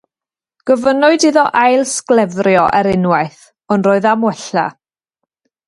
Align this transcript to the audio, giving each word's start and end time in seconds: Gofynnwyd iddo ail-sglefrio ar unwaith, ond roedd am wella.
Gofynnwyd 0.69 1.25
iddo 1.29 1.43
ail-sglefrio 1.59 2.63
ar 2.79 2.91
unwaith, 2.95 3.39
ond 3.77 3.89
roedd 3.91 4.09
am 4.15 4.27
wella. 4.31 4.65